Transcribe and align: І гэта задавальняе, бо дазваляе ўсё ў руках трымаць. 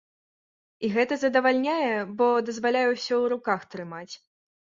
І 0.87 0.89
гэта 0.95 1.17
задавальняе, 1.23 1.91
бо 2.21 2.27
дазваляе 2.47 2.83
ўсё 2.93 3.15
ў 3.23 3.31
руках 3.37 3.61
трымаць. 3.75 4.13